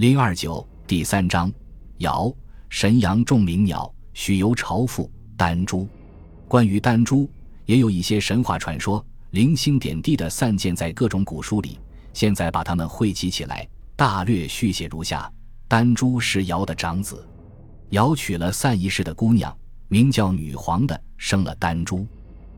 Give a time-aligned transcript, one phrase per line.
[0.00, 1.52] 零二九第三章，
[1.98, 2.34] 尧
[2.70, 5.86] 神阳众鸣鸟，许由朝父丹珠。
[6.48, 7.28] 关于丹珠，
[7.66, 11.78] 也有一些神话传说，零星点滴的散见在各种古书里。
[12.14, 15.30] 现在把它们汇集起来，大略续写如下：
[15.68, 17.22] 丹珠是尧的长子，
[17.90, 19.54] 尧娶了散一氏的姑娘，
[19.88, 22.06] 名叫女皇的，生了丹珠。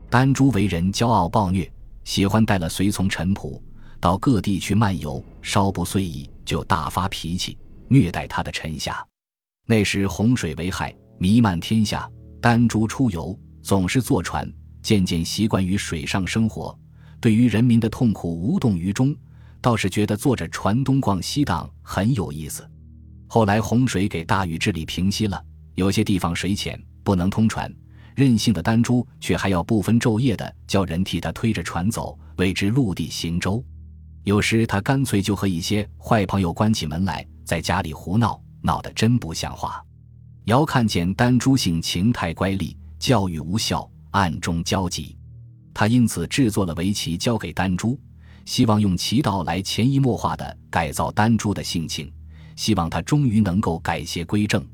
[0.09, 1.69] 丹珠为人骄傲暴虐，
[2.05, 3.61] 喜欢带了随从臣仆。
[3.99, 7.57] 到各地去漫游，稍不遂意就大发脾气，
[7.87, 9.05] 虐待他的臣下。
[9.65, 12.09] 那时洪水为害，弥漫天下。
[12.41, 16.77] 丹珠出游，总是坐船，渐渐习惯于水上生活，
[17.21, 19.15] 对于人民的痛苦无动于衷，
[19.61, 22.69] 倒是觉得坐着船东逛西荡很有意思。
[23.27, 25.41] 后来洪水给大禹治理平息了，
[25.75, 27.73] 有些地方水浅不能通船，
[28.13, 33.63] 任性的丹珠却还要不分昼夜的叫人替他推着船走，谓之陆地行舟。
[34.23, 39.83] 有时他干脆就和一些坏朋友关起门来，在家里胡闹，闹得真不像话。
[40.45, 45.17] 尧看见丹珠性情太乖戾，教育无效，暗中焦急。
[45.73, 47.99] 他因此制作了围棋交给丹珠，
[48.45, 52.09] 希望用棋道来潜移默化地改造丹珠的性情，
[52.55, 54.65] 希望他终于能够改邪归正。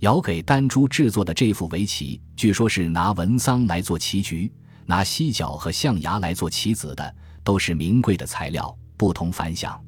[0.00, 4.50] 尧给丹珠制作的这副围棋，据说是拿文桑来做棋局，
[4.86, 8.76] 拿犀角和象牙来做棋子的，都是名贵的材料。
[8.96, 9.82] 不同凡响，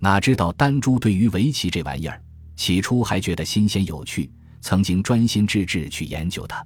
[0.00, 2.20] 哪知道丹珠对于围棋这玩意儿，
[2.56, 4.28] 起初还觉得新鲜有趣，
[4.60, 6.60] 曾经专心致志去研究它。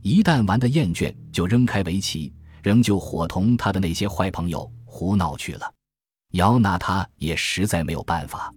[0.00, 5.70] 一旦玩得厌倦，就扔开围棋，仍旧伙同他的那些坏朋友胡闹去了。
[6.32, 8.50] 尧拿他也实在没有办法。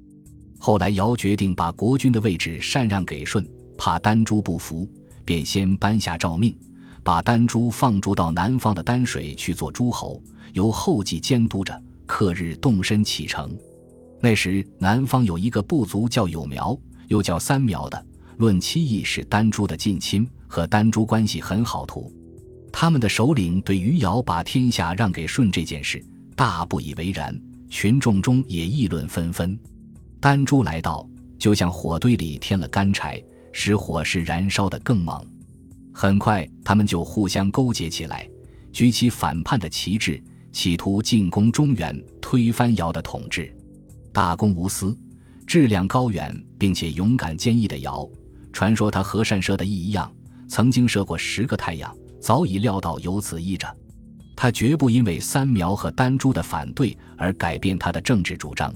[0.57, 3.45] 后来尧决定把国君的位置禅让给舜，
[3.77, 4.89] 怕丹珠不服，
[5.25, 6.57] 便先颁下诏命，
[7.03, 10.21] 把丹珠放逐到南方的丹水去做诸侯，
[10.53, 11.81] 由后继监督着。
[12.11, 13.55] 克日动身启程，
[14.19, 16.75] 那时南方有一个部族叫有苗，
[17.07, 18.03] 又叫三苗的，
[18.37, 21.85] 论七义是丹珠的近亲，和丹珠关系很好。
[21.85, 22.11] 图
[22.71, 26.03] 他们的首领对于尧把天下让给舜这件事
[26.35, 27.39] 大不以为然，
[27.69, 29.55] 群众中也议论纷纷。
[30.19, 31.07] 丹珠来到，
[31.37, 35.23] 就像火堆里添了干柴，使火势燃烧得更猛。
[36.01, 38.25] 很快，他们就互相勾结起来，
[38.71, 40.23] 举起反叛的旗帜。
[40.53, 43.53] 企图进攻中原，推翻尧的统治。
[44.13, 44.97] 大公无私、
[45.45, 48.09] 质量高远并且勇敢坚毅的尧，
[48.53, 50.09] 传说他和善射的一样，
[50.47, 53.67] 曾经射过十个太阳，早已料到有此依着。
[54.37, 58.73] 他绝不因为三苗和丹珠的反对而改变他的政治主张。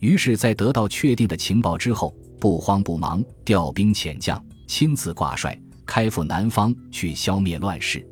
[0.00, 5.58] 于是，在得到确定的情报之后，不慌不忙调兵遣将，亲自挂帅，
[5.90, 8.06] 开赴南方去消灭乱世。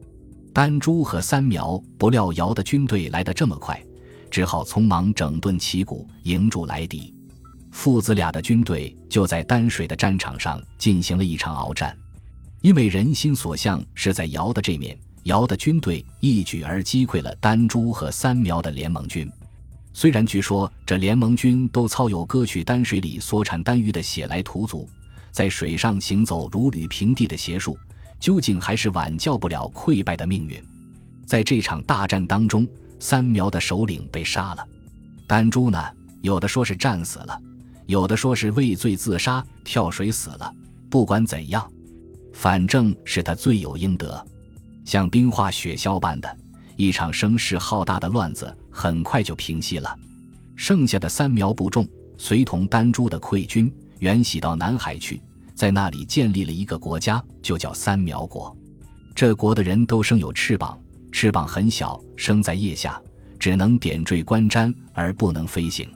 [0.53, 3.81] 丹珠和三苗不料尧的军队来得这么快，
[4.29, 7.15] 只好匆忙整顿旗鼓，迎住来敌。
[7.71, 11.97] 父子俩的军队就在丹水的战场上进行了一场鏖战。
[12.63, 19.31] 因为人心所向是在尧的这面，尧的军队一举而击溃了丹珠和三苗的联盟军。
[19.93, 24.89] 虽然据说这联盟军都操有割取丹水里所产丹鱼的血来屠族，
[25.39, 27.79] 在水上行走如履平地的邪术。
[28.19, 30.61] 究竟还是挽救不了溃败的命运。
[31.25, 32.67] 在这场大战当中，
[32.99, 34.69] 三苗的首领被杀了，
[35.29, 35.81] 丹珠呢，
[36.23, 37.41] 有的说是战死了，
[37.87, 40.53] 有的说是畏罪自杀跳水死了。
[40.91, 41.71] 不管怎样，
[42.33, 44.27] 反正是他罪有应得。
[44.85, 46.37] 像冰化雪消般的
[46.75, 49.97] 一场声势浩大的乱子，很快就平息了。
[50.57, 55.23] 剩下的三苗部众随同丹珠的溃军远徙到南海去。
[55.59, 58.57] 在那里建立了一个国家，就叫三苗国。
[59.13, 60.79] 这国的人都生有翅膀，
[61.11, 63.03] 翅膀很小，生在腋下，
[63.41, 65.91] 只能点缀观瞻，而不能飞行。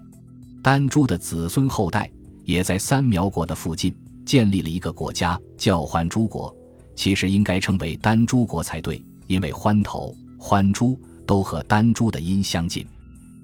[0.65, 2.11] 丹珠的子孙后代
[2.45, 3.95] 也在三苗国的附近
[4.27, 6.53] 建立了一个国家，叫欢珠国。
[6.97, 12.85] 其实应该称为丹珠国才对，因为欢头、欢珠都和丹珠的音相近。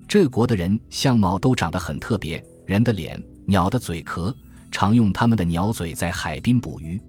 [0.09, 4.35] 这国的人相貌都长得很特别，人的脸，鸟的嘴壳。
[4.71, 7.01] 常用他们的鸟嘴在海滨捕鱼，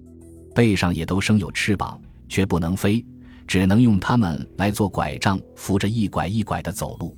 [0.54, 3.04] 背上也都生有翅膀，却不能飞，
[3.46, 7.16] 只能用它们来做拐杖，扶着一拐一拐的走路。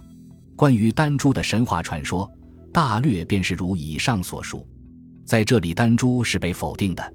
[0.57, 2.31] 关于丹珠的神话传说，
[2.73, 4.67] 大略便是如以上所述。
[5.25, 7.15] 在这里，丹珠是被否定的，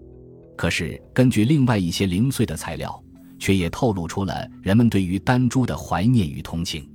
[0.56, 3.04] 可是根据另外一些零碎的材料，
[3.38, 6.84] 却也透露出了人们对于丹珠的怀念与同情。《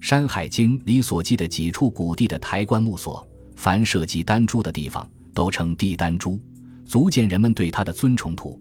[0.00, 5.08] 山海经》里所记的几处古地的抬棺木所，凡涉及丹珠的地方。
[5.36, 6.40] 都称帝丹珠，
[6.86, 8.34] 足见人们对它的尊崇。
[8.34, 8.58] 图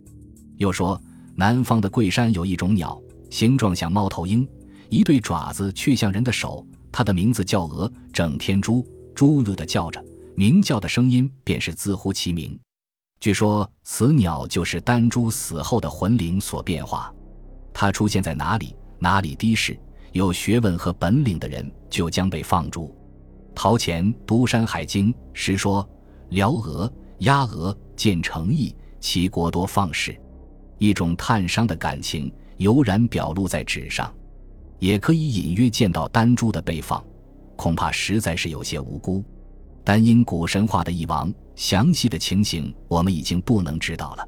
[0.57, 1.01] 又说，
[1.33, 4.45] 南方的桂山有一种鸟，形状像猫头鹰，
[4.89, 8.85] 一对爪子却像人的手，它的名字叫鹅，整天猪
[9.15, 10.03] 猪噜的叫着，
[10.35, 12.59] 鸣叫的声音便是自乎其名。
[13.21, 17.09] 据说此鸟就是丹珠死后的魂灵所变化。
[17.73, 19.79] 它出现在哪里，哪里的士
[20.11, 22.93] 有学问和本领的人就将被放逐。
[23.55, 25.87] 陶潜读《山海经》时说
[26.35, 30.13] ：“辽俄、鸭俄见诚意，其国多放矢。”
[30.77, 34.13] 一种叹伤的感情油然表露在纸上，
[34.77, 37.01] 也可以隐约见到丹珠的被放，
[37.55, 39.23] 恐怕实在是有些无辜。
[39.81, 44.27] 但因古神话的一亡，详细的情形我们已经不能知道了。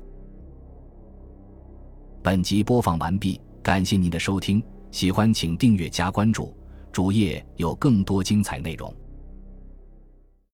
[2.24, 6.56] 本集播放完毕，感谢您的收听，喜欢请订阅加关注，
[6.90, 8.96] 主页有更多精彩内容。